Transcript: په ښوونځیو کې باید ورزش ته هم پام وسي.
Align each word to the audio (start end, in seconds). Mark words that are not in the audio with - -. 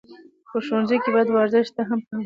په 0.51 0.57
ښوونځیو 0.65 1.01
کې 1.03 1.09
باید 1.13 1.29
ورزش 1.31 1.67
ته 1.75 1.81
هم 1.89 1.99
پام 2.05 2.17
وسي. 2.17 2.19